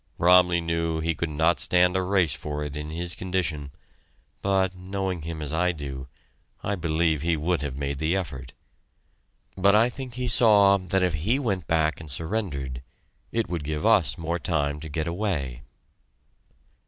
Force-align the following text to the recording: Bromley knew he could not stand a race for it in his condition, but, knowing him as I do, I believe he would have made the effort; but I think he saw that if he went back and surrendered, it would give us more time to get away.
Bromley 0.17 0.61
knew 0.61 0.99
he 0.99 1.13
could 1.13 1.29
not 1.29 1.59
stand 1.59 1.95
a 1.95 2.01
race 2.01 2.33
for 2.33 2.63
it 2.63 2.75
in 2.75 2.89
his 2.89 3.13
condition, 3.13 3.69
but, 4.41 4.75
knowing 4.75 5.21
him 5.21 5.43
as 5.43 5.53
I 5.53 5.71
do, 5.73 6.07
I 6.63 6.73
believe 6.73 7.21
he 7.21 7.37
would 7.37 7.61
have 7.61 7.75
made 7.77 7.99
the 7.99 8.15
effort; 8.15 8.53
but 9.55 9.75
I 9.75 9.89
think 9.91 10.15
he 10.15 10.27
saw 10.27 10.77
that 10.77 11.03
if 11.03 11.13
he 11.13 11.37
went 11.37 11.67
back 11.67 11.99
and 11.99 12.09
surrendered, 12.09 12.81
it 13.31 13.47
would 13.47 13.63
give 13.63 13.85
us 13.85 14.17
more 14.17 14.39
time 14.39 14.79
to 14.79 14.89
get 14.89 15.05
away. 15.05 15.61